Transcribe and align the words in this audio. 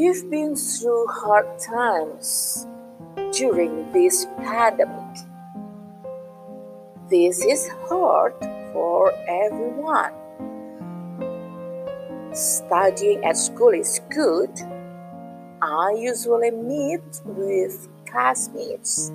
We've 0.00 0.30
been 0.30 0.56
through 0.56 1.08
hard 1.08 1.58
times 1.58 2.66
during 3.36 3.92
this 3.92 4.24
pandemic. 4.38 5.18
This 7.10 7.44
is 7.44 7.68
hard 7.84 8.32
for 8.72 9.12
everyone. 9.28 10.14
Studying 12.32 13.22
at 13.26 13.36
school 13.36 13.74
is 13.74 14.00
good. 14.08 14.48
I 15.60 15.94
usually 15.98 16.50
meet 16.50 17.04
with 17.26 17.86
classmates. 18.06 19.12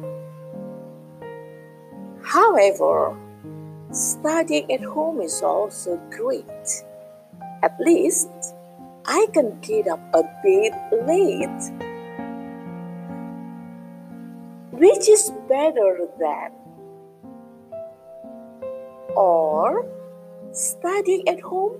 However, 2.22 3.18
studying 3.90 4.72
at 4.72 4.84
home 4.84 5.20
is 5.22 5.42
also 5.42 6.00
great. 6.12 6.84
At 7.64 7.74
least 7.80 8.30
I 9.08 9.28
can 9.34 9.60
get 9.62 9.88
up 9.88 10.00
a 10.14 10.24
bit 10.44 10.74
late, 11.06 11.62
which 14.72 15.08
is 15.08 15.32
better 15.48 16.08
than 16.20 16.52
or 19.16 19.86
studying 20.52 21.28
at 21.28 21.40
home 21.40 21.80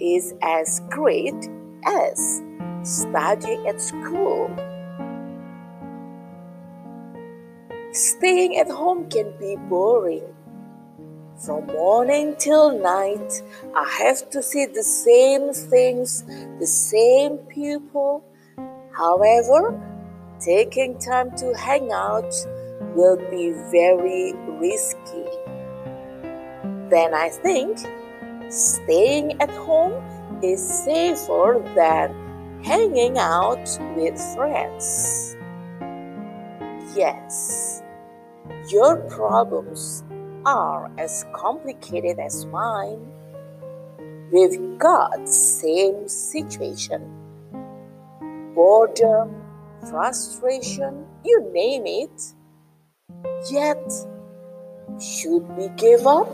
is 0.00 0.34
as 0.42 0.80
great 0.90 1.36
as 1.84 2.42
studying 2.82 3.66
at 3.68 3.80
school. 3.80 4.50
Staying 7.92 8.56
at 8.56 8.70
home 8.70 9.08
can 9.10 9.32
be 9.38 9.56
boring 9.68 10.24
from 11.44 11.66
morning 11.66 12.36
till 12.38 12.78
night, 12.78 13.42
I 13.74 13.88
have 14.04 14.30
to 14.30 14.42
see 14.42 14.66
the 14.66 14.82
same 14.82 15.52
things, 15.52 16.22
the 16.60 16.66
same 16.66 17.38
people. 17.38 18.22
However, 18.96 19.80
taking 20.40 20.98
time 20.98 21.36
to 21.38 21.52
hang 21.54 21.90
out 21.92 22.32
will 22.94 23.16
be 23.30 23.50
very 23.72 24.34
risky. 24.60 25.26
Then 26.90 27.14
I 27.14 27.28
think 27.30 27.78
staying 28.50 29.40
at 29.40 29.50
home 29.50 30.04
is 30.42 30.62
safer 30.62 31.62
than 31.74 32.62
hanging 32.62 33.18
out 33.18 33.66
with 33.96 34.20
friends. 34.36 35.36
Yes, 36.94 37.82
your 38.68 38.96
problems 39.08 40.04
are 40.44 40.90
as 40.98 41.24
complicated 41.32 42.18
as 42.18 42.46
mine. 42.46 43.06
We've 44.32 44.78
got 44.78 45.28
same 45.28 46.08
situation. 46.08 47.02
Boredom, 48.54 49.42
frustration, 49.88 51.06
you 51.24 51.50
name 51.52 51.86
it. 51.86 52.34
Yet, 53.50 53.92
should 55.00 55.46
we 55.56 55.68
give 55.76 56.06
up? 56.06 56.28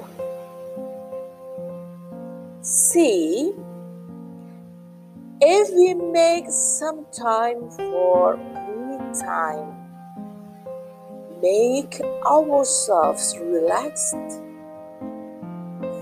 See, 2.62 3.53
if 5.41 5.70
we 5.75 5.95
make 5.95 6.47
some 6.51 7.06
time 7.12 7.70
for 7.70 8.36
me 8.36 8.98
time, 9.20 9.77
make 11.42 12.00
ourselves 12.27 13.36
relaxed. 13.41 14.17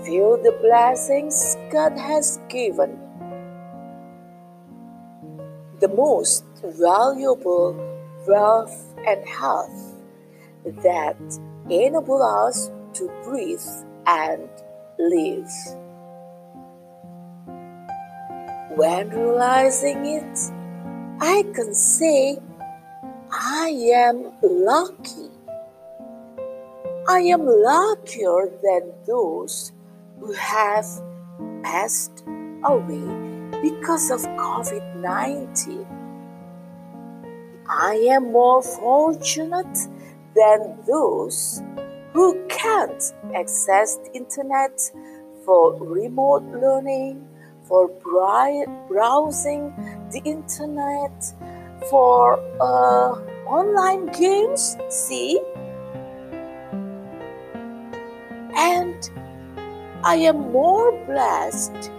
Feel 0.05 0.37
the 0.41 0.57
blessings 0.61 1.57
God 1.71 1.97
has 1.97 2.39
given. 2.49 2.97
The 5.79 5.89
most 5.89 6.45
valuable 6.63 7.75
wealth 8.27 8.95
and 9.05 9.27
health 9.27 9.95
that 10.83 11.17
enable 11.69 12.23
us 12.23 12.71
to 12.93 13.09
breathe 13.23 13.61
and 14.05 14.49
live. 14.97 15.51
When 18.75 19.09
realizing 19.09 20.05
it, 20.05 20.39
I 21.19 21.43
can 21.53 21.73
say 21.73 22.37
I 23.31 23.69
am 23.93 24.31
lucky. 24.41 25.26
I 27.09 27.19
am 27.19 27.45
luckier 27.45 28.51
than 28.61 28.91
those 29.05 29.71
who 30.19 30.33
have 30.33 30.85
passed 31.63 32.25
away 32.65 33.07
because 33.61 34.11
of 34.11 34.19
COVID 34.35 34.97
19. 34.97 35.87
I 37.69 37.93
am 38.11 38.33
more 38.33 38.61
fortunate 38.61 39.77
than 40.35 40.77
those 40.85 41.63
who 42.11 42.45
can't 42.49 43.01
access 43.33 43.95
the 44.03 44.11
internet 44.13 44.77
for 45.45 45.81
remote 45.81 46.43
learning, 46.59 47.25
for 47.63 47.87
browsing 48.89 49.73
the 50.11 50.21
internet, 50.25 51.33
for 51.89 52.37
uh, 52.59 53.15
online 53.47 54.07
games, 54.07 54.75
see? 54.89 55.39
I 60.07 60.15
am 60.29 60.53
more 60.53 60.93
blessed 61.05 61.91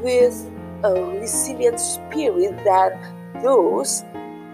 with 0.00 0.50
a 0.84 0.94
resilient 1.20 1.78
spirit 1.78 2.56
than 2.64 3.42
those 3.42 4.04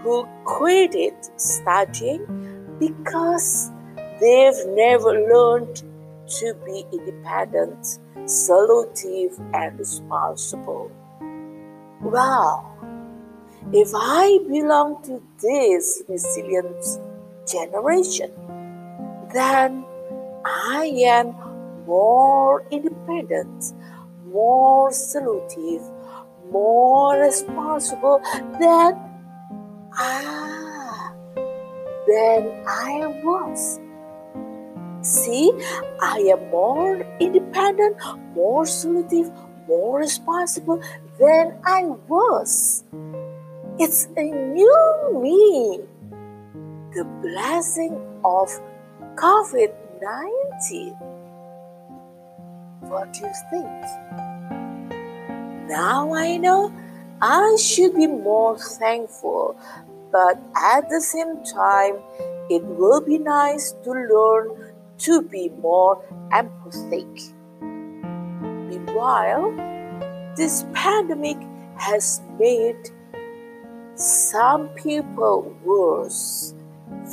who 0.03 0.27
quitted 0.45 1.15
studying 1.37 2.27
because 2.81 3.71
they've 4.19 4.67
never 4.71 5.13
learned 5.33 5.77
to 6.41 6.55
be 6.67 6.85
independent, 6.93 8.01
solutive, 8.27 9.39
and 9.55 9.79
responsible. 9.79 10.91
Wow! 12.01 12.67
If 13.73 13.93
I 13.95 14.41
belong 14.49 15.05
to 15.05 15.23
this 15.41 16.03
resilient 16.09 16.85
generation, 17.47 18.33
then 19.33 19.85
I 20.45 20.91
am 21.07 21.48
more 21.89 22.67
independent, 22.71 23.73
more 24.27 24.93
solutive, 24.93 25.83
more 26.53 27.19
responsible 27.19 28.21
than 28.61 28.93
ah 29.95 31.15
than 32.07 32.53
I 32.69 33.07
was. 33.25 33.81
See, 35.01 35.51
I 36.03 36.19
am 36.35 36.51
more 36.51 37.07
independent, 37.21 37.97
more 38.35 38.67
solutive, 38.67 39.31
more 39.67 39.99
responsible 39.99 40.83
than 41.19 41.57
I 41.65 41.85
was. 42.09 42.85
It's 43.79 44.09
a 44.17 44.25
new 44.25 44.79
me. 45.23 45.81
The 46.95 47.05
blessing 47.23 47.97
of 48.25 48.49
COVID 49.17 49.73
19. 50.03 51.18
What 52.81 53.13
do 53.13 53.21
you 53.27 53.33
think? 53.51 53.69
Now 55.69 56.15
I 56.15 56.37
know 56.37 56.73
I 57.21 57.57
should 57.61 57.95
be 57.95 58.07
more 58.07 58.57
thankful, 58.59 59.57
but 60.13 60.39
at 60.57 60.89
the 60.89 61.01
same 61.01 61.43
time, 61.45 61.97
it 62.49 62.65
will 62.65 63.01
be 63.01 63.19
nice 63.19 63.73
to 63.85 63.91
learn 63.91 64.73
to 64.99 65.23
be 65.23 65.51
more 65.61 66.03
empathic. 66.33 67.07
Meanwhile, 67.61 69.53
this 70.37 70.65
pandemic 70.73 71.37
has 71.77 72.21
made 72.39 72.91
some 73.97 74.69
people 74.69 75.55
worse 75.65 76.55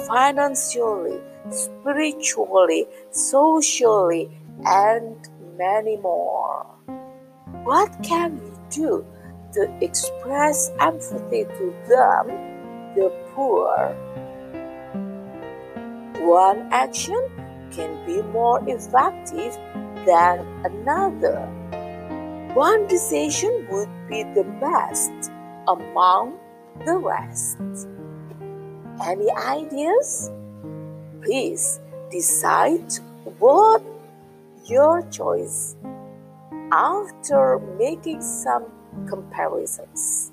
financially, 0.07 1.19
spiritually, 1.49 2.85
socially, 3.09 4.29
and 4.65 5.15
many 5.57 5.97
more. 5.97 6.65
What 7.63 7.91
can 8.03 8.39
we 8.43 8.51
do 8.69 9.05
to 9.53 9.77
express 9.81 10.71
empathy 10.79 11.45
to 11.45 11.73
them, 11.87 12.27
the 12.95 13.09
poor? 13.33 13.95
One 16.21 16.67
action 16.71 17.21
can 17.71 18.05
be 18.05 18.21
more 18.21 18.61
effective 18.67 19.57
than 20.05 20.45
another. 20.63 21.47
One 22.53 22.87
decision 22.87 23.67
would 23.69 23.89
be 24.09 24.23
the 24.23 24.45
best 24.61 25.31
among 25.67 26.37
the 26.85 26.97
rest. 26.97 27.57
Any 29.05 29.29
ideas? 29.31 30.31
Please 31.21 31.79
decide 32.11 32.93
what 33.39 33.83
your 34.69 35.07
choice 35.09 35.75
after 36.71 37.59
making 37.77 38.21
some 38.21 38.65
comparisons. 39.07 40.31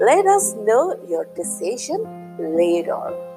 Let 0.00 0.26
us 0.26 0.54
know 0.54 0.98
your 1.08 1.26
decision 1.34 2.04
later. 2.38 3.29